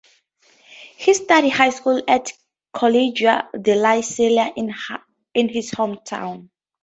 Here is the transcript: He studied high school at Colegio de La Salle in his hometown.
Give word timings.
He 0.97 1.13
studied 1.13 1.51
high 1.51 1.69
school 1.69 2.01
at 2.07 2.31
Colegio 2.73 3.43
de 3.51 3.75
La 3.75 4.01
Salle 4.01 4.51
in 4.55 5.47
his 5.47 5.69
hometown. 5.69 6.49